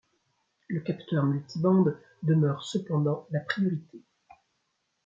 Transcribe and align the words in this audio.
Le 0.67 0.79
capteur 0.79 1.23
multi-bandes 1.25 1.95
demeure 2.23 2.63
cependant 2.63 3.27
la 3.29 3.39
priorité. 3.39 4.01